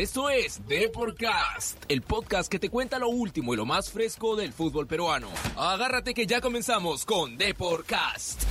Esto 0.00 0.30
es 0.30 0.66
Deporcast, 0.66 1.84
el 1.86 2.00
podcast 2.00 2.50
que 2.50 2.58
te 2.58 2.70
cuenta 2.70 2.98
lo 2.98 3.10
último 3.10 3.52
y 3.52 3.58
lo 3.58 3.66
más 3.66 3.90
fresco 3.90 4.34
del 4.34 4.54
fútbol 4.54 4.86
peruano. 4.86 5.28
Agárrate 5.58 6.14
que 6.14 6.26
ya 6.26 6.40
comenzamos 6.40 7.04
con 7.04 7.36
Deporcast. 7.36 8.44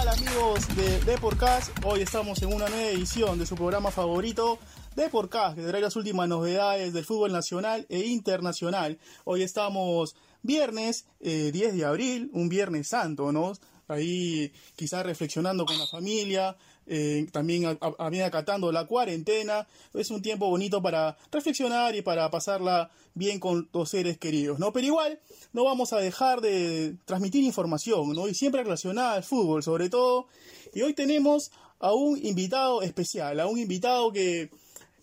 Hola 0.00 0.12
amigos 0.12 0.74
de 0.74 1.00
Deporcast, 1.00 1.70
hoy 1.84 2.00
estamos 2.00 2.40
en 2.40 2.54
una 2.54 2.66
nueva 2.70 2.88
edición 2.88 3.38
de 3.38 3.44
su 3.44 3.56
programa 3.56 3.90
favorito 3.90 4.58
Deporcast, 4.94 5.58
que 5.58 5.64
trae 5.64 5.82
las 5.82 5.96
últimas 5.96 6.30
novedades 6.30 6.94
del 6.94 7.04
fútbol 7.04 7.30
nacional 7.30 7.84
e 7.90 8.06
internacional. 8.06 8.98
Hoy 9.24 9.42
estamos 9.42 10.16
viernes 10.40 11.04
10 11.20 11.54
eh, 11.54 11.72
de 11.72 11.84
abril, 11.84 12.30
un 12.32 12.48
viernes 12.48 12.88
santo, 12.88 13.32
¿no? 13.32 13.52
Ahí 13.88 14.52
quizás 14.74 15.04
reflexionando 15.06 15.64
con 15.64 15.78
la 15.78 15.86
familia, 15.86 16.56
eh, 16.86 17.26
también 17.32 17.66
acatando 17.66 18.70
la 18.72 18.86
cuarentena. 18.86 19.66
Es 19.94 20.10
un 20.10 20.22
tiempo 20.22 20.48
bonito 20.48 20.82
para 20.82 21.16
reflexionar 21.30 21.94
y 21.94 22.02
para 22.02 22.30
pasarla 22.30 22.90
bien 23.14 23.40
con 23.40 23.68
los 23.72 23.90
seres 23.90 24.18
queridos, 24.18 24.58
¿no? 24.58 24.72
Pero 24.72 24.86
igual 24.86 25.20
no 25.52 25.64
vamos 25.64 25.92
a 25.92 25.98
dejar 25.98 26.40
de 26.40 26.96
transmitir 27.04 27.42
información, 27.44 28.12
¿no? 28.12 28.28
Y 28.28 28.34
siempre 28.34 28.62
relacionada 28.62 29.14
al 29.14 29.24
fútbol, 29.24 29.62
sobre 29.62 29.88
todo. 29.88 30.26
Y 30.74 30.82
hoy 30.82 30.92
tenemos 30.92 31.50
a 31.78 31.92
un 31.92 32.24
invitado 32.24 32.82
especial, 32.82 33.40
a 33.40 33.46
un 33.46 33.58
invitado 33.58 34.12
que 34.12 34.50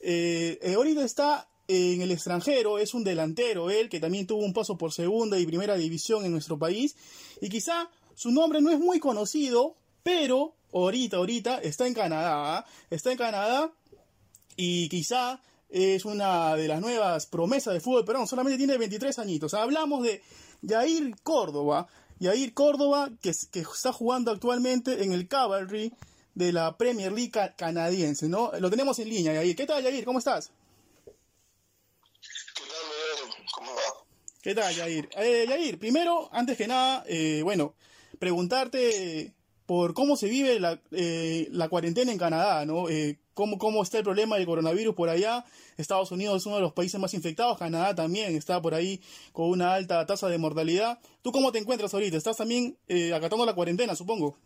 eh, 0.02 0.60
eh, 0.62 0.74
ahorita 0.76 1.04
está 1.04 1.48
en 1.68 2.02
el 2.02 2.12
extranjero, 2.12 2.78
es 2.78 2.94
un 2.94 3.04
delantero, 3.04 3.70
él 3.70 3.90
que 3.90 4.00
también 4.00 4.28
tuvo 4.28 4.44
un 4.44 4.54
paso 4.54 4.78
por 4.78 4.92
segunda 4.92 5.40
y 5.40 5.46
primera 5.46 5.76
división 5.76 6.26
en 6.26 6.32
nuestro 6.32 6.58
país. 6.58 6.96
Y 7.42 7.50
quizá 7.50 7.90
su 8.16 8.32
nombre 8.32 8.62
no 8.62 8.72
es 8.72 8.80
muy 8.80 9.00
conocido, 9.00 9.76
pero 10.04 10.56
ahorita, 10.74 11.18
ahorita 11.18 11.58
está 11.60 11.88
en 11.88 11.94
Canadá, 11.94 12.58
¿ah? 12.58 12.66
está 12.90 13.12
en 13.12 13.18
Canadá 13.18 13.72
y 14.56 14.90
quizá 14.90 15.42
es 15.70 16.06
una 16.06 16.56
de 16.56 16.68
las 16.68 16.82
nuevas 16.82 17.26
promesas 17.26 17.74
de 17.74 17.80
fútbol 17.80 18.06
pero 18.06 18.26
solamente 18.28 18.58
tiene 18.58 18.78
23 18.78 19.18
añitos. 19.20 19.54
Hablamos 19.54 20.04
de 20.04 20.22
Yair 20.62 21.16
Córdoba, 21.24 21.88
Yair 22.20 22.54
Córdoba 22.54 23.10
que, 23.22 23.32
que 23.52 23.60
está 23.62 23.92
jugando 23.92 24.32
actualmente 24.32 25.04
en 25.04 25.14
el 25.14 25.28
Cavalry 25.28 25.94
de 26.36 26.52
la 26.52 26.78
Premier 26.78 27.12
League 27.12 27.32
canadiense, 27.56 28.28
¿no? 28.28 28.52
Lo 28.60 28.70
tenemos 28.70 28.98
en 29.00 29.10
línea, 29.10 29.34
Yair. 29.34 29.56
¿Qué 29.56 29.66
tal, 29.66 29.84
Yair? 29.84 30.06
¿Cómo 30.06 30.20
estás? 30.20 30.52
¿Qué 32.56 32.64
tal, 32.68 33.46
¿Cómo 33.54 33.72
va? 33.72 33.82
¿Qué 34.42 34.56
tal, 34.56 34.76
Yair? 34.76 35.10
Eh, 35.18 35.46
Yair, 35.48 35.80
primero, 35.80 36.30
antes 36.32 36.58
que 36.58 36.68
nada, 36.68 37.04
eh, 37.08 37.42
bueno, 37.44 37.76
preguntarte 38.24 39.34
por 39.66 39.94
cómo 39.94 40.16
se 40.16 40.30
vive 40.30 40.58
la, 40.58 40.80
eh, 40.92 41.50
la 41.52 41.68
cuarentena 41.68 42.10
en 42.10 42.18
Canadá, 42.18 42.66
¿no? 42.66 42.88
Eh, 42.88 43.20
cómo, 43.34 43.58
cómo 43.58 43.84
está 43.84 43.98
el 43.98 44.06
problema 44.06 44.38
del 44.38 44.46
coronavirus 44.46 44.96
por 44.96 45.10
allá. 45.10 45.44
Estados 45.76 46.10
Unidos 46.12 46.38
es 46.38 46.46
uno 46.46 46.56
de 46.56 46.62
los 46.62 46.72
países 46.72 47.02
más 47.02 47.14
infectados, 47.14 47.58
Canadá 47.58 47.94
también 47.94 48.34
está 48.34 48.62
por 48.62 48.76
ahí 48.76 49.02
con 49.34 49.50
una 49.50 49.74
alta 49.74 50.06
tasa 50.06 50.30
de 50.30 50.38
mortalidad. 50.38 51.00
¿Tú 51.22 51.34
cómo 51.34 51.52
te 51.52 51.60
encuentras 51.60 51.94
ahorita? 51.94 52.16
¿Estás 52.16 52.38
también 52.38 52.78
eh, 52.88 53.14
acatando 53.14 53.46
la 53.46 53.56
cuarentena, 53.56 53.94
supongo? 53.94 54.38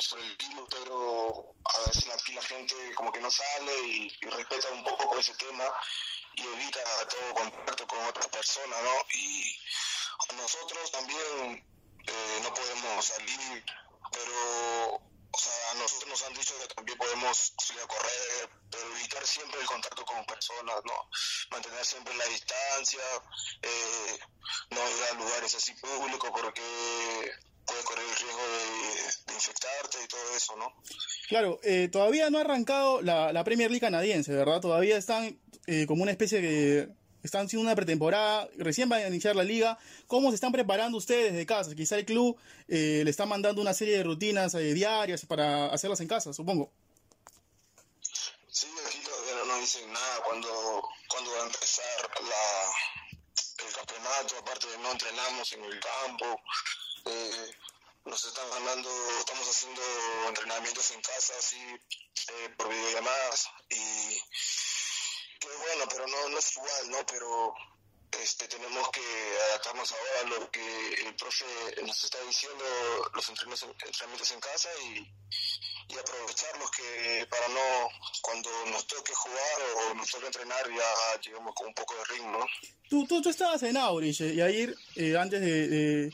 sobre 0.00 0.24
el 0.24 0.36
virus, 0.36 0.68
pero 0.70 1.54
a 1.64 1.86
veces 1.86 2.08
aquí 2.08 2.32
la 2.32 2.42
gente 2.42 2.74
como 2.94 3.12
que 3.12 3.20
no 3.20 3.30
sale 3.30 3.72
y, 3.86 4.08
respeta 4.22 4.70
un 4.72 4.82
poco 4.82 5.18
ese 5.18 5.34
tema 5.34 5.64
y 6.34 6.42
evita 6.42 6.80
todo 7.08 7.34
contacto 7.34 7.86
con 7.86 7.98
otras 8.06 8.28
personas, 8.28 8.82
¿no? 8.82 8.94
Y 9.14 9.56
nosotros 10.36 10.90
también 10.90 11.64
eh, 12.06 12.40
no 12.42 12.54
podemos 12.54 13.04
salir, 13.04 13.64
pero 14.12 15.00
o 15.32 15.38
sea, 15.38 15.70
a 15.70 15.74
nosotros 15.74 16.10
nos 16.10 16.22
han 16.24 16.34
dicho 16.34 16.58
que 16.58 16.74
también 16.74 16.98
podemos 16.98 17.52
salir 17.58 17.82
a 17.82 17.86
correr, 17.86 18.50
pero 18.70 18.96
evitar 18.96 19.24
siempre 19.26 19.60
el 19.60 19.66
contacto 19.66 20.04
con 20.04 20.24
personas, 20.24 20.76
¿no? 20.84 21.08
Mantener 21.50 21.84
siempre 21.84 22.14
la 22.14 22.24
distancia, 22.26 23.00
eh, 23.62 24.18
no 24.70 24.90
ir 24.90 25.04
a 25.04 25.14
lugares 25.14 25.54
así 25.54 25.72
públicos 25.74 26.30
porque 26.32 27.32
puede 27.70 27.84
correr 27.84 28.04
el 28.04 28.16
riesgo 28.16 28.42
de, 29.26 29.34
infectarte 29.34 29.98
y 30.04 30.08
todo 30.08 30.36
eso, 30.36 30.56
¿no? 30.56 30.74
Claro, 31.28 31.60
eh, 31.62 31.88
todavía 31.90 32.28
no 32.30 32.38
ha 32.38 32.40
arrancado 32.42 33.00
la, 33.00 33.44
Premier 33.44 33.70
League 33.70 33.80
canadiense, 33.80 34.32
¿verdad? 34.32 34.60
Todavía 34.60 34.96
están 34.96 35.38
eh, 35.66 35.86
como 35.86 36.02
una 36.02 36.10
especie 36.10 36.40
de... 36.40 36.88
Están 37.22 37.44
haciendo 37.44 37.66
una 37.66 37.76
pretemporada, 37.76 38.48
recién 38.56 38.90
va 38.90 38.96
a 38.96 39.06
iniciar 39.06 39.36
la 39.36 39.44
liga. 39.44 39.78
¿Cómo 40.06 40.30
se 40.30 40.36
están 40.36 40.52
preparando 40.52 40.96
ustedes 40.96 41.34
de 41.34 41.44
casa? 41.44 41.74
Quizá 41.74 41.98
el 41.98 42.06
club 42.06 42.38
eh, 42.66 43.02
le 43.04 43.10
está 43.10 43.26
mandando 43.26 43.60
una 43.60 43.74
serie 43.74 43.98
de 43.98 44.02
rutinas 44.02 44.54
diarias 44.54 45.26
para 45.26 45.66
hacerlas 45.66 46.00
en 46.00 46.08
casa, 46.08 46.32
supongo. 46.32 46.72
Sí, 48.48 48.68
aquí 48.86 49.00
todavía 49.04 49.44
no 49.46 49.60
dicen 49.60 49.92
nada 49.92 50.22
cuando, 50.24 50.82
cuando 51.08 51.30
va 51.32 51.42
a 51.42 51.46
empezar 51.46 52.10
la, 52.22 53.66
el 53.66 53.74
campeonato, 53.74 54.38
aparte 54.38 54.66
de 54.68 54.78
no 54.78 54.92
entrenamos 54.92 55.52
en 55.52 55.64
el 55.64 55.78
campo, 55.78 56.40
eh, 57.06 57.54
nos 58.04 58.24
están 58.24 58.48
ganando, 58.50 58.90
estamos 59.18 59.48
haciendo 59.48 59.82
entrenamientos 60.28 60.90
en 60.92 61.00
casa, 61.02 61.34
así, 61.38 61.58
eh, 61.58 62.48
por 62.56 62.68
videollamadas, 62.68 63.48
y 63.68 64.20
que 65.38 65.48
bueno, 65.48 65.84
pero 65.90 66.06
no, 66.06 66.28
no 66.28 66.38
es 66.38 66.56
igual, 66.56 66.90
¿no? 66.90 67.06
Pero 67.06 67.54
este, 68.20 68.48
tenemos 68.48 68.90
que 68.90 69.00
adaptarnos 69.50 69.92
ahora 69.92 70.20
a 70.20 70.40
lo 70.40 70.50
que 70.50 70.94
el 70.94 71.14
profe 71.14 71.44
nos 71.82 72.02
está 72.04 72.20
diciendo, 72.22 72.64
los 73.14 73.28
entrenamientos 73.28 74.30
en 74.32 74.40
casa 74.40 74.68
y, 74.82 74.98
y 75.88 75.98
aprovecharlos 75.98 76.70
que 76.72 77.26
para 77.30 77.48
no, 77.48 77.88
cuando 78.22 78.50
nos 78.66 78.86
toque 78.86 79.14
jugar 79.14 79.62
o 79.76 79.94
nos 79.94 80.10
toque 80.10 80.26
entrenar, 80.26 80.68
ya 80.68 81.20
lleguemos 81.20 81.54
con 81.54 81.68
un 81.68 81.74
poco 81.74 81.94
de 81.94 82.04
ritmo. 82.04 82.46
Tú, 82.88 83.06
tú, 83.06 83.22
tú 83.22 83.30
estabas 83.30 83.62
en 83.62 83.76
Aurich, 83.76 84.20
y 84.20 84.40
ahí 84.40 84.74
eh, 84.96 85.16
antes 85.16 85.40
de 85.40 85.68
de 85.68 86.12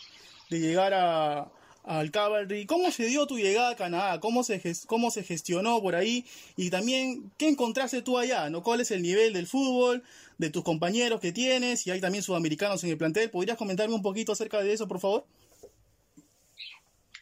llegar 0.51 0.95
a, 0.95 1.51
al 1.87 2.11
Cavalry. 2.11 2.67
¿Cómo 2.67 2.91
se 2.91 3.07
dio 3.07 3.27
tu 3.27 3.39
llegada 3.39 3.71
a 3.71 3.77
Canadá? 3.77 4.21
¿Cómo 4.21 4.43
se, 4.43 4.61
¿Cómo 4.87 5.11
se 5.11 5.23
gestionó 5.23 5.81
por 5.81 5.95
ahí? 5.95 6.27
Y 6.57 6.71
también, 6.71 7.33
¿qué 7.39 7.49
encontraste 7.49 8.03
tú 8.03 8.19
allá? 8.19 8.51
¿no? 8.51 8.63
¿Cuál 8.63 8.81
es 8.81 8.91
el 8.91 9.03
nivel 9.03 9.33
del 9.33 9.47
fútbol, 9.47 10.03
de 10.39 10.51
tus 10.51 10.65
compañeros 10.65 11.21
que 11.21 11.33
tienes? 11.33 11.87
Y 11.87 11.93
hay 11.93 12.01
también 12.01 12.25
sudamericanos 12.25 12.83
en 12.85 12.91
el 12.91 12.99
plantel. 12.99 13.31
¿Podrías 13.31 13.57
comentarme 13.57 13.95
un 13.95 14.03
poquito 14.03 14.33
acerca 14.33 14.61
de 14.61 14.73
eso, 14.73 14.89
por 14.89 15.01
favor? 15.01 15.27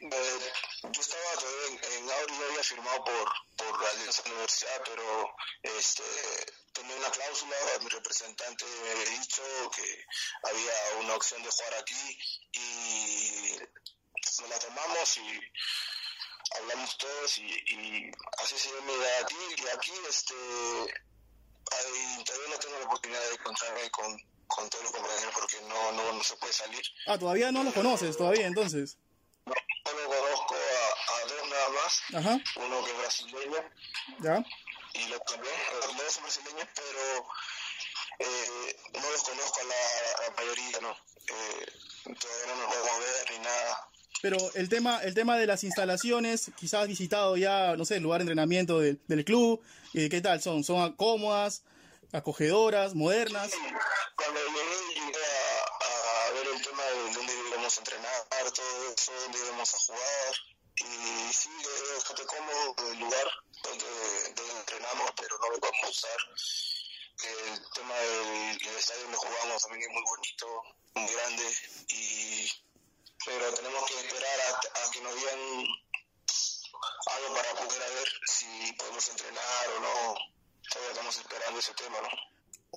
Eh, 0.00 0.10
yo 0.92 1.00
estaba 1.00 1.22
en, 1.68 1.74
en 1.74 2.06
yo 2.06 2.46
había 2.50 2.62
firmado 2.62 3.04
por, 3.04 3.28
por 3.70 3.86
Alianza 3.86 4.22
Universidad, 4.26 4.82
pero 4.84 5.34
este, 5.62 6.02
tomé 6.72 6.94
una 6.94 7.10
cláusula, 7.10 7.56
mi 7.82 7.88
representante 7.88 8.64
me 8.82 8.90
había 8.90 9.20
dicho 9.20 9.42
que 9.74 10.06
había 10.42 10.72
una 11.00 11.14
opción 11.14 11.42
de 11.42 11.50
jugar 11.50 11.74
aquí 11.74 12.18
y 12.52 13.56
nos 14.40 14.50
la 14.50 14.58
tomamos 14.58 15.18
y 15.18 15.40
hablamos 16.58 16.98
todos 16.98 17.38
y, 17.38 18.10
así 18.42 18.58
se 18.58 18.68
mi 18.82 18.92
idea 18.92 19.20
aquí 19.22 19.36
y 19.56 19.68
aquí 19.68 19.92
este 20.08 20.34
todavía 22.24 22.48
no 22.48 22.58
tengo 22.58 22.78
la 22.78 22.84
oportunidad 22.84 23.20
de 23.20 23.34
encontrarme 23.34 23.90
con, 23.90 24.18
con 24.46 24.68
todos 24.70 24.84
los 24.84 24.92
compañeros 24.92 25.34
porque 25.34 25.60
no, 25.62 25.92
no, 25.92 26.12
no 26.12 26.22
se 26.22 26.36
puede 26.36 26.52
salir. 26.52 26.82
Ah, 27.06 27.18
todavía 27.18 27.50
no 27.50 27.64
los 27.64 27.74
conoces, 27.74 28.16
todavía 28.16 28.46
entonces. 28.46 28.98
A, 31.64 31.66
a, 31.66 31.70
más, 31.70 32.02
Ajá. 32.14 32.40
uno 32.56 32.84
que 32.84 32.90
es 32.90 32.98
brasileño. 32.98 33.70
Ya 34.20 34.44
y 34.94 35.08
lo 35.08 35.18
también, 35.20 35.54
los 35.72 35.96
dos 35.96 36.12
son 36.12 36.22
brasileños, 36.22 36.68
pero 36.74 37.26
eh, 38.20 38.76
no 38.94 39.10
los 39.10 39.22
conozco 39.22 39.60
a 39.60 39.64
la, 39.64 40.34
mayoría, 40.36 40.78
¿no? 40.80 40.90
Eh, 40.90 41.66
todavía 42.04 42.46
no 42.48 42.56
nos 42.62 42.74
podemos 42.74 43.00
ver 43.00 43.30
ni 43.32 43.38
nada. 43.44 43.88
Pero 44.22 44.38
el 44.54 44.68
tema, 44.68 44.98
el 45.02 45.14
tema 45.14 45.36
de 45.36 45.46
las 45.46 45.64
instalaciones, 45.64 46.50
quizás 46.56 46.82
has 46.82 46.88
visitado 46.88 47.36
ya, 47.36 47.76
no 47.76 47.84
sé, 47.84 47.96
el 47.96 48.02
lugar 48.02 48.20
de 48.20 48.22
entrenamiento 48.22 48.78
del, 48.78 49.00
del 49.06 49.24
club, 49.24 49.62
eh, 49.94 50.08
¿qué 50.08 50.20
tal 50.20 50.40
son? 50.40 50.64
¿Son 50.64 50.94
cómodas, 50.94 51.64
acogedoras, 52.12 52.94
modernas? 52.94 53.50
Sí, 53.50 53.58
cuando 54.16 54.40
llegué, 54.40 54.94
llegué 54.94 55.26
a, 55.26 56.28
a, 56.28 56.32
ver 56.32 56.46
el 56.54 56.62
tema 56.62 56.82
de 56.84 57.14
dónde 57.14 57.34
debemos 57.34 57.78
entrenar, 57.78 58.12
todo 58.54 58.94
eso, 58.96 59.12
dónde 59.24 59.38
debemos 59.40 59.74
a 59.74 59.78
jugar, 59.78 60.34
y 60.76 61.32
sí, 61.32 61.50
bastante 61.94 62.24
cómodo 62.26 62.74
el 62.90 62.98
lugar 62.98 63.28
donde, 63.62 63.86
entrenamos, 64.58 65.10
pero 65.16 65.38
no 65.38 65.48
lo 65.50 65.56
a 65.56 65.88
usar. 65.88 66.18
El 67.22 67.62
tema 67.72 67.94
del, 67.94 68.76
estadio 68.76 69.02
donde 69.02 69.16
jugamos 69.16 69.62
también 69.62 69.82
es 69.82 69.94
muy 69.94 70.02
bonito, 70.02 70.62
muy 70.94 71.12
grande, 71.12 71.44
y 71.88 72.50
pero 73.24 73.54
tenemos 73.54 73.84
que 73.86 73.94
esperar 73.94 74.40
a, 74.40 74.90
que 74.90 75.00
nos 75.00 75.14
digan 75.14 75.40
algo 77.06 77.34
para 77.34 77.54
poder 77.54 77.80
ver 77.80 78.08
si 78.26 78.72
podemos 78.72 79.08
entrenar 79.08 79.68
o 79.76 79.80
no. 79.80 80.14
Todavía 80.68 80.90
estamos 80.90 81.16
esperando 81.16 81.60
ese 81.60 81.74
tema, 81.74 82.00
¿no? 82.02 82.08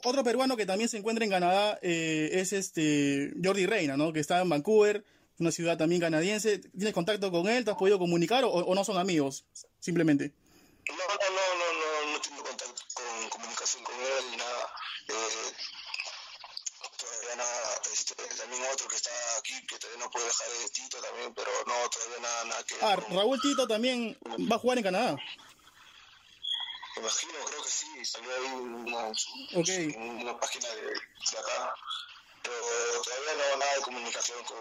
Otro 0.04 0.24
peruano 0.24 0.56
que 0.56 0.66
también 0.66 0.90
se 0.90 0.98
encuentra 0.98 1.26
en 1.26 1.32
Canadá 1.32 1.80
eh, 1.82 2.30
es 2.34 2.54
este 2.54 3.34
Jordi 3.44 3.66
Reina, 3.66 3.98
¿no? 3.98 4.14
Que 4.14 4.20
está 4.20 4.40
en 4.40 4.50
Vancouver 4.50 5.04
una 5.40 5.52
ciudad 5.52 5.78
también 5.78 6.02
canadiense. 6.02 6.60
¿Tienes 6.60 6.94
contacto 6.94 7.32
con 7.32 7.48
él? 7.48 7.64
¿Te 7.66 7.72
has 7.72 7.78
podido 7.78 8.00
comunicar 8.00 8.44
o, 8.44 8.50
o 8.50 8.76
no 8.76 8.84
son 8.84 8.98
amigos, 8.98 9.46
simplemente? 9.80 10.34
No, 10.88 10.96
no, 10.96 11.04
no, 11.08 11.56
no, 11.60 11.74
no, 12.06 12.12
no 12.14 12.22
tengo 12.22 12.44
contacto 12.44 12.82
con 12.94 13.30
comunicación 13.30 13.84
con 13.84 13.96
él 13.96 14.32
ni 14.32 14.38
nada. 14.38 14.72
Eh, 15.10 15.54
todavía 16.98 17.36
nada, 17.36 17.82
este, 17.94 18.16
también 18.16 18.62
otro 18.74 18.88
que 18.88 18.96
está 18.96 19.10
aquí, 19.40 19.54
que 19.68 19.78
todavía 19.78 20.04
no 20.06 20.10
puede 20.12 20.26
dejar 20.26 20.48
de 20.50 20.70
Tito 20.70 20.98
también, 21.02 21.34
pero 21.34 21.52
no, 21.68 21.90
todavía 21.90 22.20
nada, 22.22 22.46
nada 22.46 22.64
que... 22.66 22.76
Ah, 22.82 22.96
con- 22.96 23.16
Raúl 23.18 23.40
Tito 23.42 23.68
también 23.68 24.18
va 24.52 24.56
a 24.56 24.60
jugar 24.60 24.78
en 24.80 24.84
Canadá. 24.84 25.16
Me 26.96 27.02
imagino, 27.04 27.34
creo 27.46 27.64
que 27.64 27.70
sí, 27.70 28.06
salió 28.06 28.30
ahí 28.32 28.52
una, 28.54 29.08
Ok. 29.10 29.70
una 30.22 30.40
página 30.40 30.68
de, 30.70 30.82
de 30.82 31.38
acá, 31.38 31.74
pero 32.50 33.02
todavía 33.04 33.34
no 33.52 33.58
nada 33.60 33.76
de 33.76 33.82
comunicación 33.82 34.44
con, 34.46 34.58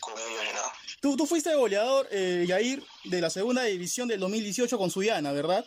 con 0.00 0.18
ellos 0.20 0.42
ni 0.44 0.52
nada. 0.52 0.72
Tú, 1.00 1.16
tú 1.16 1.26
fuiste 1.26 1.54
goleador, 1.54 2.08
eh, 2.10 2.44
Yair, 2.46 2.82
de 3.04 3.20
la 3.20 3.30
segunda 3.30 3.62
división 3.64 4.08
del 4.08 4.20
2018 4.20 4.78
con 4.78 4.90
Suyana, 4.90 5.32
¿verdad? 5.32 5.64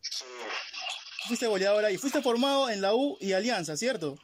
Sí, 0.00 0.24
Fuiste 1.28 1.46
goleador 1.46 1.84
ahí. 1.84 1.96
Fuiste 1.98 2.20
formado 2.22 2.68
en 2.70 2.80
la 2.80 2.94
U 2.94 3.16
y 3.20 3.32
Alianza, 3.32 3.76
¿cierto? 3.76 4.18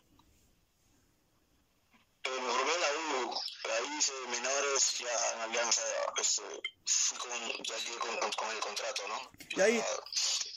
eh, 2.24 2.28
me 2.30 2.50
formé 2.50 2.72
en 2.74 2.80
la 2.80 3.26
U, 3.26 3.32
ahí 3.32 3.98
hice 3.98 4.12
menores, 4.30 4.94
ya 4.98 5.34
en 5.36 5.40
Alianza, 5.50 5.82
este, 6.20 6.42
fui 6.84 7.18
con, 7.18 7.30
ya 7.62 7.76
llegué 7.78 7.98
con, 7.98 8.16
con, 8.32 8.50
el 8.50 8.60
contrato, 8.60 9.02
¿no? 9.08 9.30
Y 9.56 9.60
ahí- 9.60 9.82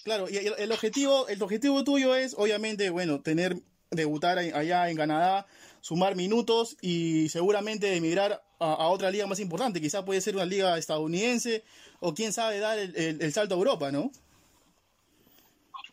Claro, 0.03 0.27
y 0.27 0.37
el, 0.37 0.55
el 0.57 0.71
objetivo, 0.71 1.27
el 1.27 1.41
objetivo 1.43 1.83
tuyo 1.83 2.15
es, 2.15 2.33
obviamente, 2.35 2.89
bueno, 2.89 3.21
tener, 3.21 3.55
debutar 3.95 4.39
allá 4.39 4.89
en 4.89 4.95
Canadá, 4.97 5.45
sumar 5.81 6.15
minutos 6.15 6.77
y 6.81 7.27
seguramente 7.29 7.95
emigrar 7.95 8.41
a, 8.59 8.73
a 8.73 8.87
otra 8.87 9.11
liga 9.11 9.27
más 9.27 9.39
importante. 9.39 9.81
Quizá 9.81 10.03
puede 10.05 10.21
ser 10.21 10.35
una 10.35 10.45
liga 10.45 10.77
estadounidense 10.77 11.63
o 11.99 12.13
quién 12.13 12.31
sabe 12.33 12.59
dar 12.59 12.79
el, 12.79 12.95
el- 12.95 13.21
el 13.21 13.33
salto 13.33 13.55
a 13.55 13.57
Europa, 13.57 13.91
¿no? 13.91 14.11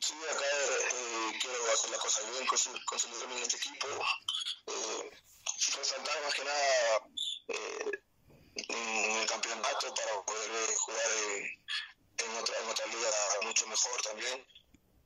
Sí, 0.00 0.14
acá 0.14 0.44
eh, 0.46 1.38
quiero 1.40 1.58
hacer 1.74 1.90
las 1.90 2.00
cosas 2.00 2.24
bien, 2.30 2.46
consolidarme 2.86 3.36
en 3.36 3.42
este 3.42 3.56
equipo, 3.56 3.86
eh, 4.68 5.10
resaltar 5.76 6.22
más 6.22 6.34
que 6.34 6.44
nada 6.44 7.02
eh, 7.48 7.90
en 8.54 9.16
el 9.20 9.26
campeonato 9.26 9.92
para 9.94 10.22
poder 10.24 10.50
eh, 10.54 10.74
jugar 10.78 11.10
en, 11.26 12.26
en 12.30 12.36
otra, 12.40 12.54
en 12.62 12.68
otra 12.70 12.86
liga 12.86 13.10
mucho 13.42 13.66
mejor 13.66 14.00
también, 14.02 14.46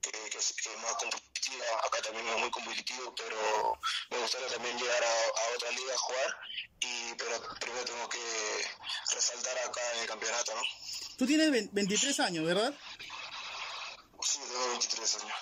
que, 0.03 0.11
que, 0.11 0.39
que 0.39 0.77
más 0.83 0.97
Acá 1.85 1.99
también 2.03 2.27
es 2.29 2.39
muy 2.39 2.51
competitivo, 2.51 3.15
pero 3.17 3.79
me 4.11 4.19
gustaría 4.19 4.49
también 4.49 4.77
llegar 4.79 5.03
a, 5.03 5.09
a 5.09 5.55
otra 5.57 5.71
liga 5.73 5.95
a 5.95 5.99
jugar, 5.99 6.37
y, 6.81 7.15
pero 7.15 7.43
primero 7.61 7.85
tengo 7.85 8.09
que 8.09 8.19
resaltar 9.15 9.59
acá 9.59 9.81
en 9.95 10.01
el 10.01 10.07
campeonato, 10.07 10.55
¿no? 10.55 10.63
Tú 11.19 11.27
tienes 11.27 11.51
ve- 11.51 11.69
23 11.73 12.21
años, 12.21 12.47
¿verdad? 12.47 12.73
Sí, 14.23 14.39
tengo 14.49 14.69
23 14.71 15.15
años. 15.23 15.37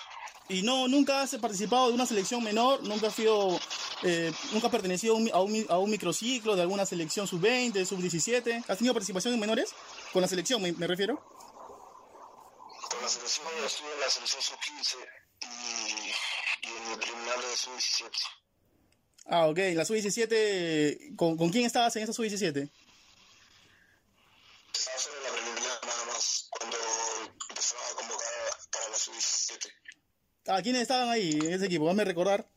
Y 0.49 0.63
no, 0.63 0.87
nunca 0.87 1.21
has 1.21 1.35
participado 1.35 1.87
de 1.89 1.93
una 1.93 2.05
selección 2.05 2.43
menor, 2.43 2.83
nunca 2.83 3.07
has 3.07 3.15
sido, 3.15 3.59
eh, 4.03 4.33
nunca 4.51 4.67
has 4.67 4.71
pertenecido 4.71 5.13
a 5.15 5.17
un, 5.17 5.29
a 5.33 5.39
un 5.39 5.65
a 5.69 5.77
un 5.77 5.89
microciclo 5.89 6.55
de 6.55 6.63
alguna 6.63 6.85
selección 6.85 7.25
sub-20, 7.27 7.85
sub-17. 7.85 8.65
¿Has 8.67 8.77
tenido 8.77 8.93
participación 8.93 9.33
en 9.35 9.39
menores? 9.39 9.73
Con 10.11 10.21
la 10.21 10.27
selección, 10.27 10.61
me, 10.61 10.73
me 10.73 10.87
refiero. 10.87 11.23
Con 12.89 13.01
la 13.01 13.07
selección 13.07 13.47
estuve 13.65 13.93
en 13.93 13.99
la 14.01 14.09
selección 14.09 14.41
sub-15 14.41 14.95
y, 15.41 16.67
y 16.67 16.69
en 16.75 16.91
el 16.91 16.97
preliminar 16.99 17.37
de 17.51 17.57
sub-17. 17.57 18.11
Ah, 19.27 19.47
ok. 19.47 19.57
La 19.75 19.85
sub-17, 19.85 21.15
¿con, 21.15 21.37
¿con 21.37 21.49
quién 21.51 21.65
estabas 21.65 21.95
en 21.95 22.03
esa 22.03 22.13
sub-17? 22.13 22.69
Estaba 24.73 24.97
solo 24.97 25.17
en 25.17 25.23
la 25.23 25.29
preliminar 25.31 25.79
nada 25.85 26.05
más 26.05 26.47
cuando 26.49 26.77
empezaron 27.49 27.85
a 27.91 27.95
convocar 27.95 28.27
para 28.71 28.89
la 28.89 28.95
sub-17. 28.97 29.71
Ah, 30.47 30.61
¿quiénes 30.63 30.81
estaban 30.81 31.09
ahí 31.09 31.31
en 31.33 31.53
ese 31.53 31.65
equipo? 31.67 31.89
Hazme 31.89 32.03
recordar. 32.03 32.47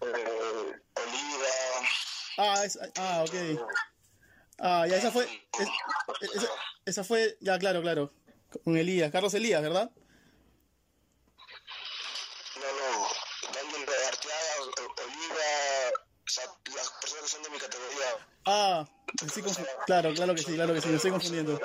Eh, 0.00 0.06
Oliva, 0.96 1.46
Ah, 2.36 2.64
es- 2.64 2.78
ah, 2.96 3.24
ok. 3.26 3.34
Ah, 4.58 4.86
ya, 4.88 4.96
esa 4.96 5.10
fue. 5.12 5.24
es- 5.60 5.68
esa, 6.34 6.48
esa 6.84 7.04
fue, 7.04 7.36
ya, 7.40 7.58
claro, 7.58 7.80
claro. 7.82 8.12
Con 8.64 8.76
Elías, 8.76 9.10
Carlos 9.12 9.34
Elías, 9.34 9.62
¿verdad? 9.62 9.90
no, 12.56 12.62
no, 12.62 13.08
Daniel 13.52 13.88
Arteaga, 14.08 14.54
O- 14.60 15.02
Oliva, 15.02 15.44
o 16.24 16.28
sea, 16.28 16.44
las 16.76 16.90
personas 17.00 17.22
que 17.24 17.28
son 17.28 17.42
de 17.42 17.50
mi 17.50 17.58
categoría. 17.58 18.86
Claro, 19.86 20.12
claro 20.14 20.34
que 20.34 20.42
sí, 20.42 20.52
claro 20.54 20.74
que 20.74 20.80
sí, 20.80 20.88
me 20.88 20.96
estoy 20.96 21.10
confundiendo. 21.10 21.60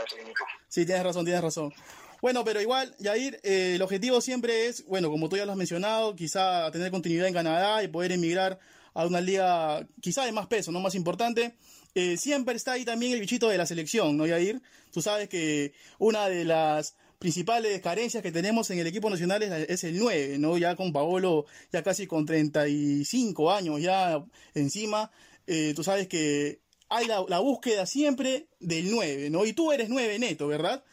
Sí, 0.67 0.85
tienes 0.85 1.03
razón, 1.03 1.25
tienes 1.25 1.41
razón. 1.41 1.73
Bueno, 2.21 2.43
pero 2.43 2.61
igual, 2.61 2.93
Yair, 2.99 3.39
eh, 3.43 3.73
el 3.75 3.81
objetivo 3.81 4.19
siempre 4.19 4.67
es, 4.67 4.85
bueno, 4.85 5.09
como 5.09 5.29
tú 5.29 5.37
ya 5.37 5.45
lo 5.45 5.53
has 5.53 5.57
mencionado, 5.57 6.15
quizá 6.15 6.69
tener 6.71 6.91
continuidad 6.91 7.27
en 7.27 7.33
Canadá 7.33 7.81
y 7.81 7.87
poder 7.87 8.11
emigrar 8.11 8.59
a 8.93 9.05
una 9.05 9.21
liga 9.21 9.87
quizá 10.01 10.25
de 10.25 10.31
más 10.31 10.47
peso, 10.47 10.71
no 10.71 10.81
más 10.81 10.95
importante. 10.95 11.55
Eh, 11.95 12.17
siempre 12.17 12.55
está 12.55 12.73
ahí 12.73 12.85
también 12.85 13.13
el 13.13 13.21
bichito 13.21 13.47
de 13.47 13.57
la 13.57 13.65
selección, 13.65 14.17
¿no, 14.17 14.27
Yair? 14.27 14.61
Tú 14.91 15.01
sabes 15.01 15.29
que 15.29 15.73
una 15.97 16.27
de 16.27 16.43
las 16.45 16.95
principales 17.19 17.81
carencias 17.81 18.23
que 18.23 18.31
tenemos 18.31 18.69
en 18.69 18.79
el 18.79 18.87
equipo 18.87 19.09
nacional 19.09 19.43
es 19.43 19.83
el 19.83 19.97
9, 19.97 20.37
¿no? 20.39 20.57
Ya 20.57 20.75
con 20.75 20.93
Paolo, 20.93 21.45
ya 21.71 21.83
casi 21.83 22.07
con 22.07 22.25
35 22.25 23.51
años 23.51 23.81
ya 23.81 24.23
encima, 24.53 25.11
eh, 25.47 25.73
tú 25.75 25.83
sabes 25.83 26.07
que 26.07 26.61
hay 26.89 27.05
la, 27.05 27.23
la 27.27 27.39
búsqueda 27.39 27.85
siempre 27.85 28.47
del 28.59 28.91
9, 28.91 29.29
¿no? 29.29 29.45
Y 29.45 29.53
tú 29.53 29.71
eres 29.71 29.89
9 29.89 30.19
neto, 30.19 30.47
¿verdad? 30.47 30.83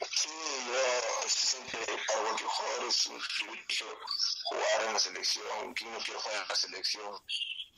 Sí, 0.00 0.28
yo 0.66 1.28
siempre 1.28 1.78
para 2.08 2.22
cualquier 2.22 2.48
jugador 2.48 2.88
es 2.88 3.06
un 3.06 3.20
privilegio 3.38 3.86
jugar 4.44 4.86
en 4.86 4.92
la 4.94 4.98
selección, 4.98 5.74
que 5.74 5.84
uno 5.84 5.98
quiere 6.04 6.20
jugar 6.20 6.42
en 6.42 6.48
la 6.48 6.56
selección, 6.56 7.12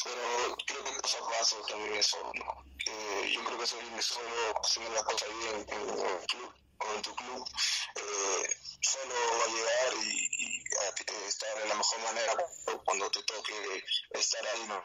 pero 0.02 0.56
creo 0.66 0.84
que 0.84 1.00
paso 1.00 1.24
a 1.24 1.30
paso 1.30 1.56
también 1.68 1.94
eso, 1.94 2.18
¿no? 2.34 2.64
Que 2.78 3.32
yo 3.32 3.44
creo 3.44 3.58
que 3.58 3.82
viene 3.82 4.02
solo 4.02 4.30
haciendo 4.62 4.90
las 4.92 5.02
cosas 5.04 5.28
bien 5.38 5.66
en, 5.68 5.80
el 5.88 6.26
club 6.26 6.54
o 6.78 6.94
en 6.94 7.02
tu 7.02 7.14
club, 7.14 7.48
eh, 7.96 8.56
solo 8.80 9.14
va 9.14 9.44
a 9.44 9.48
llegar 9.48 10.04
y, 10.04 10.28
y 10.38 10.62
a- 10.76 11.28
estar 11.28 11.62
en 11.62 11.68
la 11.68 11.74
mejor 11.74 12.00
manera 12.02 12.36
cuando 12.84 13.10
te 13.10 13.22
toque 13.22 13.84
estar 14.10 14.46
ahí, 14.46 14.64
¿no? 14.68 14.82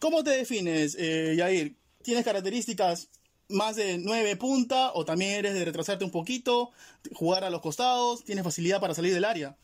¿Cómo 0.00 0.24
te 0.24 0.30
defines, 0.30 0.96
eh, 0.98 1.34
Yair? 1.36 1.76
¿Tienes 2.02 2.24
características 2.24 3.10
más 3.50 3.76
de 3.76 3.98
9 3.98 4.34
punta 4.36 4.92
o 4.94 5.04
también 5.04 5.32
eres 5.32 5.52
de 5.52 5.62
retrasarte 5.62 6.06
un 6.06 6.10
poquito, 6.10 6.70
jugar 7.12 7.44
a 7.44 7.50
los 7.50 7.60
costados, 7.60 8.24
tienes 8.24 8.42
facilidad 8.42 8.80
para 8.80 8.94
salir 8.94 9.12
del 9.12 9.26
área? 9.26 9.58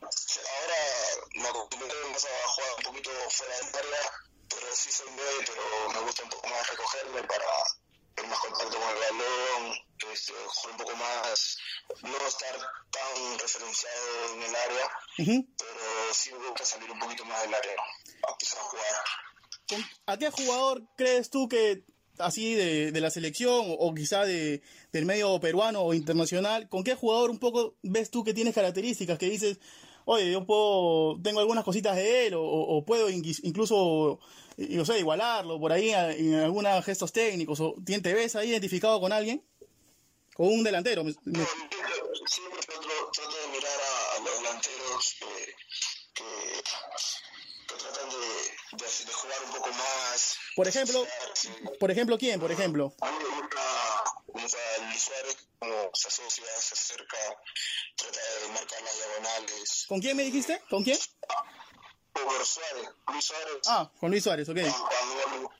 Ahora 0.00 0.80
me 1.34 1.48
acostumbré 1.48 1.90
a 1.90 2.48
jugar 2.48 2.70
un 2.78 2.84
poquito 2.84 3.10
fuera 3.28 3.56
del 3.56 3.74
área, 3.74 4.10
pero 4.48 4.66
sí 4.74 4.90
soy 4.90 5.08
nueve, 5.14 5.44
pero 5.46 5.92
me 5.92 6.06
gusta 6.06 6.22
un 6.24 6.30
poco 6.30 6.48
más 6.48 6.70
recogerme 6.70 7.28
para 7.28 7.44
tener 8.26 8.30
más 8.30 8.40
contacto 8.40 8.78
con 8.78 8.88
el 8.90 8.96
balón, 8.96 9.76
este, 10.12 10.32
jugar 10.46 10.72
un 10.72 10.76
poco 10.84 10.96
más, 10.96 11.58
no 12.02 12.26
estar 12.26 12.56
tan 12.90 13.38
referenciado 13.38 14.34
en 14.34 14.42
el 14.42 14.54
área, 14.56 14.90
Ujú. 15.18 15.46
pero 15.58 16.14
sí 16.14 16.30
me 16.32 16.48
gusta 16.48 16.64
salir 16.64 16.90
un 16.90 16.98
poquito 16.98 17.24
más 17.24 17.42
del 17.42 17.54
área, 17.54 17.72
¿no? 17.76 18.28
a 18.28 18.32
empezar 18.32 18.58
a 18.58 18.62
jugar. 18.62 18.94
¿Con- 19.68 19.84
¿A 20.06 20.16
qué 20.18 20.30
jugador 20.30 20.82
crees 20.96 21.30
tú 21.30 21.48
que, 21.48 21.84
así 22.18 22.54
de, 22.54 22.92
de 22.92 23.00
la 23.00 23.10
selección 23.10 23.52
o, 23.70 23.72
o 23.74 23.94
quizá 23.94 24.24
de, 24.24 24.62
del 24.92 25.06
medio 25.06 25.38
peruano 25.40 25.82
o 25.82 25.94
internacional, 25.94 26.68
con 26.68 26.84
qué 26.84 26.94
jugador 26.94 27.30
un 27.30 27.38
poco 27.38 27.76
ves 27.82 28.10
tú 28.10 28.22
que 28.24 28.34
tienes 28.34 28.54
características 28.54 29.18
que 29.18 29.26
dices, 29.30 29.58
oye, 30.06 30.32
yo 30.32 30.46
puedo, 30.46 31.20
tengo 31.22 31.40
algunas 31.40 31.64
cositas 31.64 31.94
de 31.96 32.26
él 32.28 32.34
o, 32.34 32.42
o- 32.42 32.84
puedo 32.84 33.10
incluso, 33.10 34.18
eh, 34.56 34.68
no 34.70 34.84
sé, 34.84 34.98
igualarlo 34.98 35.60
por 35.60 35.72
ahí 35.72 35.90
en 35.90 36.34
algunos 36.36 36.84
gestos 36.84 37.12
técnicos 37.12 37.60
o 37.60 37.74
¿tien- 37.84 38.02
¿te 38.02 38.14
ves 38.14 38.34
ahí 38.36 38.48
identificado 38.50 38.98
con 39.00 39.12
alguien? 39.12 39.44
Con 40.34 40.48
un 40.48 40.62
delantero. 40.64 41.02
No, 41.04 41.10
yo 41.10 41.16
siempre 42.26 42.60
trato, 42.66 42.88
trato 43.12 43.36
de 43.36 43.48
mirar 43.48 43.78
a, 43.80 44.16
a 44.16 44.20
los 44.24 44.36
delanteros 44.38 45.14
que, 45.18 45.54
que, 46.14 46.24
que 47.68 47.74
tratan 47.74 48.08
de, 48.10 48.16
de, 48.84 49.04
de 49.06 49.12
jugar 49.12 49.38
un 49.46 49.52
poco 49.52 49.68
más. 49.70 50.36
Por 50.54 50.68
ejemplo, 50.68 51.06
por 51.80 51.90
ejemplo, 51.90 52.18
¿quién? 52.18 52.38
Por 52.40 52.52
ejemplo. 52.52 52.94
A 53.00 53.10
mí 53.10 53.16
me 53.18 53.40
gusta 53.40 54.60
Luis 54.88 55.02
Suárez, 55.02 55.36
como 55.58 55.90
se 55.94 56.08
asocia, 56.08 56.44
se 56.60 56.74
acerca, 56.74 57.16
trata 57.96 58.18
de 58.42 58.48
marcar 58.52 58.82
las 58.82 58.96
diagonales. 58.96 59.84
¿Con 59.88 60.00
quién 60.00 60.16
me 60.16 60.22
dijiste? 60.24 60.62
¿Con 60.70 60.84
quién? 60.84 60.98
Por 62.12 62.46
Suárez, 62.46 62.88
Luis 63.08 63.24
Suárez, 63.24 63.56
Ah, 63.68 63.90
con 64.00 64.10
Luis 64.10 64.24
Suárez, 64.24 64.48
ok. 64.48 64.56
Paolo, 64.56 65.50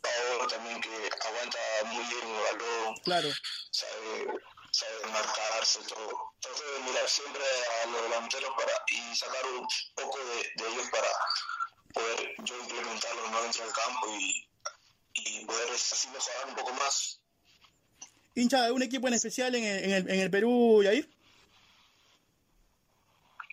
Paolo 0.00 0.46
también 0.48 0.80
que 0.80 0.88
aguanta 1.26 1.58
muy 1.86 2.04
bien 2.04 2.26
el 2.28 2.58
balón, 2.58 2.94
Claro. 3.02 3.28
sabe, 3.70 4.26
sabe 4.70 5.06
marcarse, 5.12 5.80
todo. 5.88 6.34
Trato 6.40 6.62
de 6.72 6.78
mirar 6.84 7.08
siempre 7.08 7.42
a 7.82 7.86
los 7.86 8.02
delanteros 8.02 8.50
para, 8.56 8.72
y 8.88 9.16
sacar 9.16 9.44
un 9.58 9.66
poco 9.96 10.18
de, 10.18 10.62
de 10.62 10.70
ellos 10.72 10.88
para 10.90 11.08
poder 11.94 12.34
yo 12.44 12.58
implementar 12.60 13.10
dentro 13.42 13.64
del 13.64 13.74
campo 13.74 14.06
y, 14.18 14.48
y 15.14 15.44
poder 15.46 15.70
así 15.72 16.08
mejorar 16.08 16.48
un 16.48 16.54
poco 16.54 16.72
más. 16.74 17.20
¿Hincha 18.36 18.60
de 18.60 18.66
algún 18.66 18.82
equipo 18.82 19.08
en 19.08 19.14
especial 19.14 19.54
en 19.54 19.64
el, 19.64 19.84
en 19.84 19.90
el, 19.92 20.10
en 20.10 20.20
el 20.20 20.30
Perú, 20.30 20.80
Yair? 20.84 21.08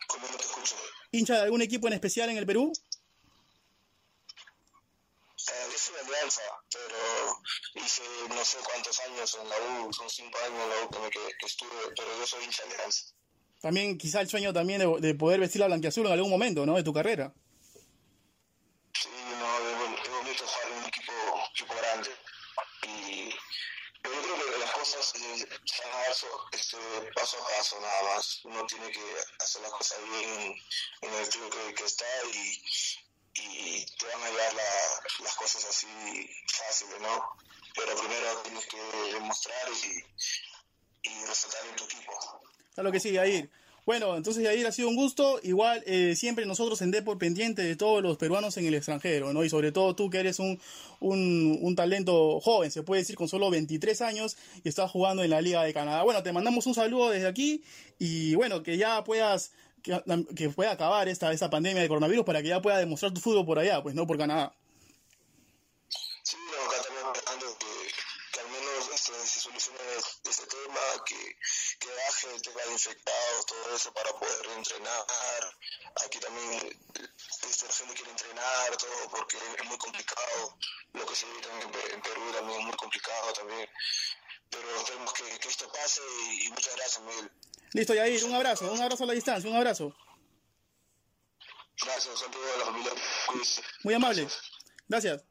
¿Cómo 0.07 0.27
no 0.27 0.38
te 0.38 0.43
escucho? 0.43 0.75
¿Hincha 1.12 1.36
de 1.36 1.41
algún 1.41 1.62
equipo 1.62 1.88
en 1.88 1.94
especial 1.94 2.30
en 2.30 2.38
el 2.38 2.46
Perú? 2.46 2.72
Eh, 5.48 5.68
yo 5.72 5.77
soy 5.77 5.96
Alianza, 6.06 6.41
pero 6.72 7.84
hice 7.86 8.03
no 8.30 8.46
sé 8.46 8.58
cuántos 8.63 9.00
años 9.01 9.38
en 9.41 9.50
la 9.50 9.56
U, 9.86 9.91
son 9.94 10.10
cinco 10.10 10.38
años 10.46 10.63
en 10.63 10.70
la 10.70 10.86
U 10.86 10.89
que, 10.89 11.00
me, 11.00 11.10
que, 11.10 11.20
que 11.39 11.46
estuve, 11.46 11.70
pero 11.98 12.18
yo 12.18 12.27
soy 12.27 12.44
hincha 12.46 12.63
de 12.65 12.74
Alianza. 12.75 13.06
También 13.60 13.98
quizá 13.98 14.22
el 14.22 14.30
sueño 14.30 14.53
también 14.53 14.80
de, 14.80 15.01
de 15.01 15.15
poder 15.15 15.39
vestir 15.39 15.60
la 15.62 15.68
blanquiazul 15.68 16.06
en 16.08 16.13
algún 16.13 16.30
momento, 16.30 16.65
¿no? 16.65 16.75
De 16.75 16.84
tu 16.84 16.94
carrera. 16.94 17.34
Sí, 18.94 19.10
no, 19.10 19.58
es, 19.58 20.01
es 20.03 20.10
bonito 20.12 20.46
jugar 20.48 20.72
en 20.72 20.77
un 20.77 20.86
equipo, 20.86 21.12
equipo 21.53 21.74
grande. 21.75 22.10
Y 22.84 23.30
pero 24.01 24.15
yo 24.15 24.22
creo 24.22 24.53
que 24.53 24.60
las 24.60 24.72
cosas 24.72 25.13
eh, 25.15 25.48
se 25.65 25.84
van 25.84 25.94
a 25.94 26.01
dar 26.01 26.13
so- 26.13 26.46
este, 26.53 26.77
paso 27.22 27.38
a 27.38 27.48
paso 27.58 27.80
nada 27.80 28.16
más. 28.16 28.40
Uno 28.46 28.66
tiene 28.66 28.92
que 28.92 29.01
hacer 29.40 29.62
las 29.62 29.72
cosas 29.72 30.00
bien 30.10 30.56
en 31.01 31.13
el 31.13 31.30
club 31.30 31.74
que, 31.75 31.84
está 31.84 32.06
y, 32.34 32.63
y 33.36 33.86
te 33.98 34.06
van 34.08 34.24
a 34.24 34.30
llegar 34.30 34.54
la- 34.54 35.24
las 35.24 35.36
cosas 35.36 35.66
así 35.66 35.88
fáciles, 36.48 37.00
¿no? 37.00 37.30
Pero 37.75 37.96
primero 37.96 38.38
tienes 38.42 38.66
que 38.66 38.82
demostrar 39.13 39.70
y, 39.72 40.04
y 41.10 41.25
resaltar 41.25 41.66
en 41.68 41.75
tu 41.75 41.84
equipo. 41.86 42.42
Claro 42.74 42.92
que 42.92 43.00
sí, 43.00 43.12
Yair. 43.12 43.50
Bueno, 43.85 44.15
entonces 44.15 44.43
Yair 44.43 44.67
ha 44.67 44.71
sido 44.71 44.89
un 44.89 44.95
gusto. 44.95 45.39
Igual 45.41 45.83
eh, 45.88 46.15
siempre 46.15 46.45
nosotros 46.45 46.81
en 46.81 46.91
Depor 46.91 47.17
pendiente 47.17 47.63
de 47.63 47.75
todos 47.75 48.03
los 48.03 48.17
peruanos 48.17 48.55
en 48.57 48.65
el 48.65 48.75
extranjero, 48.75 49.33
¿no? 49.33 49.43
Y 49.43 49.50
sobre 49.50 49.71
todo 49.71 49.95
tú 49.95 50.09
que 50.09 50.19
eres 50.19 50.39
un, 50.39 50.59
un, 51.00 51.75
talento 51.75 52.39
joven, 52.41 52.69
se 52.69 52.83
puede 52.83 53.01
decir, 53.01 53.15
con 53.15 53.27
solo 53.27 53.50
23 53.50 54.01
años 54.01 54.38
y 54.63 54.69
estás 54.69 54.91
jugando 54.91 55.23
en 55.23 55.31
la 55.31 55.41
Liga 55.41 55.63
de 55.63 55.73
Canadá. 55.73 56.03
Bueno, 56.03 56.21
te 56.21 56.31
mandamos 56.31 56.67
un 56.67 56.75
saludo 56.75 57.09
desde 57.09 57.27
aquí 57.27 57.63
y 57.97 58.35
bueno, 58.35 58.61
que 58.61 58.77
ya 58.77 59.03
puedas, 59.03 59.51
que, 59.81 60.00
que 60.35 60.50
pueda 60.50 60.71
acabar 60.71 61.07
esta, 61.07 61.31
esta 61.31 61.50
pandemia 61.50 61.81
de 61.81 61.88
coronavirus 61.88 62.23
para 62.23 62.41
que 62.43 62.50
ya 62.50 62.61
pueda 62.61 62.77
demostrar 62.77 63.13
tu 63.13 63.21
fútbol 63.21 63.45
por 63.45 63.57
allá, 63.57 63.81
pues 63.81 63.95
no 63.95 64.05
por 64.05 64.17
Canadá. 64.17 64.53
Sí, 66.21 66.38
no, 66.38 66.69
acá 66.69 66.83
también 66.83 67.07
esperando 67.15 67.57
que, 67.57 67.65
que 68.31 68.39
al 68.39 68.47
menos 68.51 68.89
este, 69.50 69.60
se 69.60 69.71
solucione 69.71 69.79
ese 70.24 70.45
tema, 70.48 71.03
que, 71.05 71.38
que 71.79 71.88
baje 71.88 72.36
el 72.36 72.41
tema 72.41 72.62
de 72.63 72.71
infectados, 72.74 73.45
todo 73.45 73.75
eso 73.75 73.93
para 73.93 74.12
poder 74.13 74.45
entrenar. 74.57 75.05
Aquí 76.05 76.19
también 76.19 76.53
este, 77.43 77.65
la 77.67 77.74
gente 77.74 77.93
quiere 77.95 78.12
entrenar, 78.12 78.77
todo, 78.77 79.10
porque 79.10 79.38
es 79.57 79.65
muy 79.65 79.77
complicado. 79.77 80.57
Lo 80.93 81.05
que 81.05 81.15
se 81.15 81.25
vive 81.25 81.41
también 81.41 81.62
en 81.67 81.71
Pe- 81.71 81.93
en 81.93 82.01
Perú 82.01 82.31
también 82.33 82.60
es 82.60 82.65
muy 82.65 82.75
complicado 82.75 83.33
también. 83.33 83.69
Pero 84.50 84.75
esperemos 84.75 85.13
que, 85.13 85.39
que 85.39 85.48
esto 85.48 85.71
pase 85.71 86.01
y, 86.31 86.45
y 86.48 86.50
muchas 86.50 86.75
gracias, 86.75 87.00
Miguel. 87.01 87.31
Listo, 87.74 87.93
Yair, 87.93 88.24
un 88.25 88.36
abrazo, 88.36 88.71
un 88.71 88.81
abrazo 88.81 89.03
a 89.03 89.07
la 89.07 89.13
distancia, 89.13 89.50
un 89.50 89.55
abrazo. 89.55 89.95
Gracias, 91.83 92.19
saludos 92.19 92.55
a 92.55 92.57
la 92.60 92.65
familia. 92.65 92.91
Muy 93.83 93.93
amable. 93.93 94.27
Gracias. 94.88 95.24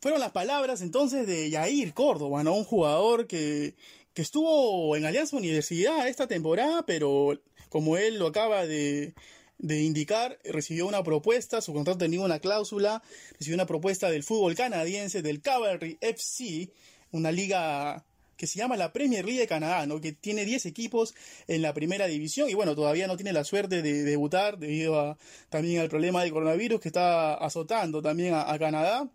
Fueron 0.00 0.20
las 0.20 0.30
palabras 0.30 0.80
entonces 0.80 1.26
de 1.26 1.50
Yair 1.50 1.92
Córdoba, 1.92 2.44
¿no? 2.44 2.54
Un 2.54 2.64
jugador 2.64 3.26
que, 3.26 3.74
que 4.14 4.22
estuvo 4.22 4.94
en 4.94 5.04
Alianza 5.04 5.36
Universidad 5.36 6.06
esta 6.06 6.28
temporada, 6.28 6.86
pero 6.86 7.40
como 7.68 7.96
él 7.96 8.18
lo 8.18 8.28
acaba 8.28 8.64
de, 8.64 9.14
de 9.58 9.82
indicar, 9.82 10.38
recibió 10.44 10.86
una 10.86 11.02
propuesta, 11.02 11.60
su 11.60 11.72
contrato 11.72 11.98
tenía 11.98 12.20
una 12.20 12.38
cláusula, 12.38 13.02
recibió 13.38 13.56
una 13.56 13.66
propuesta 13.66 14.08
del 14.08 14.22
fútbol 14.22 14.54
canadiense, 14.54 15.20
del 15.20 15.42
Cavalry 15.42 15.98
FC, 16.00 16.70
una 17.10 17.32
liga 17.32 18.04
que 18.36 18.46
se 18.46 18.56
llama 18.56 18.76
la 18.76 18.92
Premier 18.92 19.24
League 19.24 19.40
de 19.40 19.48
Canadá, 19.48 19.84
¿no? 19.86 20.00
que 20.00 20.12
tiene 20.12 20.44
10 20.44 20.66
equipos 20.66 21.12
en 21.48 21.60
la 21.60 21.74
primera 21.74 22.06
división 22.06 22.48
y 22.48 22.54
bueno, 22.54 22.76
todavía 22.76 23.08
no 23.08 23.16
tiene 23.16 23.32
la 23.32 23.42
suerte 23.42 23.82
de 23.82 24.04
debutar 24.04 24.58
debido 24.58 25.00
a, 25.00 25.18
también 25.48 25.80
al 25.80 25.88
problema 25.88 26.22
del 26.22 26.30
coronavirus 26.30 26.80
que 26.80 26.88
está 26.88 27.34
azotando 27.34 28.00
también 28.00 28.34
a 28.34 28.56
Canadá. 28.60 29.10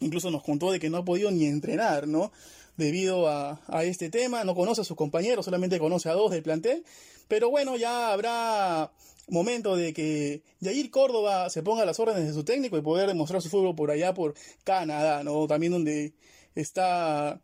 Incluso 0.00 0.30
nos 0.30 0.42
contó 0.42 0.72
de 0.72 0.80
que 0.80 0.90
no 0.90 0.98
ha 0.98 1.04
podido 1.04 1.30
ni 1.30 1.46
entrenar, 1.46 2.08
¿no? 2.08 2.32
Debido 2.76 3.28
a, 3.28 3.60
a 3.66 3.84
este 3.84 4.10
tema, 4.10 4.44
no 4.44 4.54
conoce 4.54 4.80
a 4.80 4.84
sus 4.84 4.96
compañeros, 4.96 5.44
solamente 5.44 5.78
conoce 5.78 6.08
a 6.08 6.12
dos 6.12 6.30
del 6.30 6.42
plantel. 6.42 6.84
Pero 7.28 7.50
bueno, 7.50 7.76
ya 7.76 8.12
habrá 8.12 8.90
momento 9.30 9.76
de 9.76 9.92
que 9.92 10.42
Yair 10.60 10.90
Córdoba 10.90 11.48
se 11.50 11.62
ponga 11.62 11.82
a 11.82 11.86
las 11.86 12.00
órdenes 12.00 12.26
de 12.26 12.34
su 12.34 12.44
técnico 12.44 12.76
y 12.76 12.82
poder 12.82 13.08
demostrar 13.08 13.40
su 13.40 13.48
fútbol 13.48 13.74
por 13.74 13.90
allá, 13.90 14.12
por 14.14 14.34
Canadá, 14.64 15.22
¿no? 15.22 15.46
También 15.46 15.72
donde 15.72 16.12
está 16.54 17.40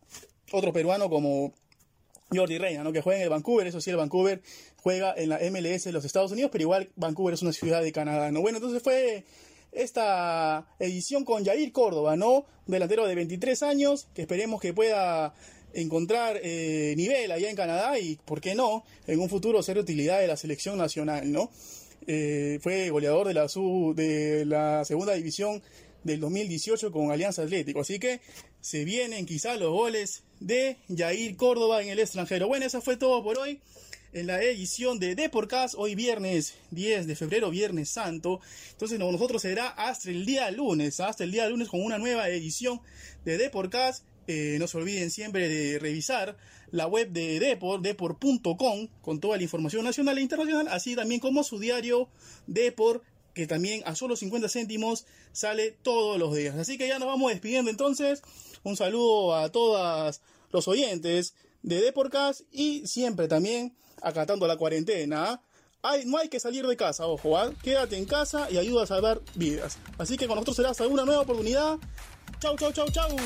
otro 0.53 0.73
peruano 0.73 1.09
como 1.09 1.53
Jordi 2.35 2.59
Reina, 2.59 2.83
¿no? 2.83 2.93
Que 2.93 3.01
juega 3.01 3.19
en 3.19 3.25
el 3.25 3.31
Vancouver, 3.31 3.67
eso 3.67 3.81
sí, 3.81 3.91
el 3.91 3.97
Vancouver 3.97 4.43
juega 4.77 5.15
en 5.17 5.29
la 5.29 5.39
MLS 5.51 5.85
de 5.85 5.93
los 5.93 6.05
Estados 6.05 6.33
Unidos, 6.33 6.51
pero 6.53 6.63
igual 6.63 6.91
Vancouver 6.97 7.35
es 7.35 7.43
una 7.43 7.53
ciudad 7.53 7.83
de 7.83 7.93
Canadá, 7.93 8.31
¿no? 8.31 8.41
Bueno, 8.41 8.59
entonces 8.59 8.83
fue 8.83 9.25
esta 9.77 10.67
edición 10.79 11.25
con 11.25 11.45
Yair 11.45 11.71
Córdoba, 11.73 12.17
¿no? 12.17 12.47
Delantero 12.67 13.07
de 13.07 13.15
23 13.15 13.63
años, 13.63 14.09
que 14.15 14.23
esperemos 14.23 14.61
que 14.61 14.73
pueda 14.75 15.35
encontrar 15.75 16.41
eh, 16.43 16.95
nivel 16.97 17.31
allá 17.31 17.51
en 17.51 17.57
Canadá 17.57 17.99
y, 17.99 18.17
¿por 18.25 18.41
qué 18.41 18.55
no?, 18.55 18.85
en 19.07 19.21
un 19.21 19.29
futuro 19.29 19.63
ser 19.63 19.79
utilidad 19.79 20.21
de 20.21 20.27
la 20.27 20.37
selección 20.37 20.79
nacional, 20.79 21.31
¿no? 21.31 21.51
Eh, 22.07 22.59
fue 22.63 22.89
goleador 22.91 23.29
de 23.29 23.35
la, 23.35 23.49
su- 23.49 23.93
de 23.95 24.45
la 24.47 24.85
segunda 24.85 25.13
división 25.15 25.63
del 26.05 26.21
2018 26.21 26.93
con 26.93 27.11
Alianza 27.11 27.43
Atlético. 27.43 27.81
Así 27.81 27.99
que 27.99 28.21
se 28.61 28.85
vienen 28.85 29.27
quizá 29.27 29.57
los 29.57 29.71
goles 29.73 30.23
de 30.41 30.77
Yair 30.89 31.37
Córdoba 31.37 31.83
en 31.83 31.89
el 31.91 31.99
extranjero. 31.99 32.47
Bueno, 32.49 32.65
eso 32.65 32.81
fue 32.81 32.97
todo 32.97 33.23
por 33.23 33.39
hoy 33.39 33.61
en 34.17 34.27
la 34.27 34.43
edición 34.43 34.99
de 34.99 35.15
Deporcast, 35.15 35.75
hoy 35.77 35.95
viernes 35.95 36.55
10 36.71 37.07
de 37.07 37.17
febrero, 37.17 37.51
viernes 37.51 37.91
santo. 37.91 38.41
Entonces 38.71 38.99
no, 38.99 39.13
nosotros 39.13 39.43
será 39.43 39.69
hasta 39.69 40.09
el 40.09 40.25
día 40.25 40.51
lunes, 40.51 41.01
hasta 41.01 41.23
el 41.23 41.33
día 41.33 41.47
lunes 41.51 41.69
con 41.69 41.83
una 41.83 41.99
nueva 41.99 42.27
edición 42.31 42.81
de 43.27 43.37
Deporcast. 43.37 44.05
Eh, 44.27 44.57
no 44.59 44.69
se 44.69 44.79
olviden 44.79 45.11
siempre 45.11 45.51
de 45.51 45.79
revisar 45.79 46.39
la 46.71 46.87
web 46.87 47.11
de 47.11 47.39
Depor, 47.39 47.83
depor.com, 47.83 48.89
con 49.03 49.21
toda 49.21 49.37
la 49.37 49.43
información 49.43 49.85
nacional 49.85 50.17
e 50.17 50.23
internacional, 50.23 50.69
así 50.69 50.97
también 50.97 51.21
como 51.21 51.45
su 51.45 51.59
diario 51.59 52.09
Depor, 52.47 53.03
que 53.35 53.47
también 53.47 53.83
a 53.85 53.95
solo 53.95 54.17
50 54.17 54.49
céntimos 54.49 55.05
sale 55.33 55.73
todos 55.83 56.19
los 56.19 56.35
días. 56.35 56.57
Así 56.57 56.79
que 56.79 56.89
ya 56.89 56.99
nos 56.99 57.09
vamos 57.09 57.33
despidiendo 57.33 57.71
entonces. 57.71 58.23
Un 58.63 58.79
saludo 58.79 59.37
a 59.37 59.53
todos 59.53 60.23
los 60.53 60.69
oyentes 60.69 61.35
de 61.63 61.83
Deporcast 61.83 62.41
y 62.51 62.87
siempre 62.87 63.29
también 63.29 63.77
acatando 64.03 64.47
la 64.47 64.57
cuarentena. 64.57 65.41
No 66.07 66.19
hay 66.19 66.29
que 66.29 66.41
salir 66.41 66.67
de 66.67 66.77
casa, 66.77 67.07
ojo, 67.07 67.39
¿ah? 67.39 67.53
quédate 67.63 67.97
en 67.97 68.07
casa 68.07 68.51
y 68.51 68.59
ayuda 68.59 68.83
a 68.83 68.87
salvar 68.87 69.21
vidas. 69.35 69.79
Así 69.99 70.17
que 70.17 70.27
con 70.27 70.35
nosotros 70.35 70.57
será 70.57 70.71
hasta 70.71 70.87
una 70.87 71.05
nueva 71.05 71.23
oportunidad. 71.23 71.79
Chau, 72.41 72.57
chau, 72.57 72.73
chau, 72.73 72.91
chau. 72.91 73.17